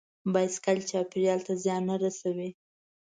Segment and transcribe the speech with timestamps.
[0.33, 2.49] بایسکل چاپېریال ته زیان نه رسوي.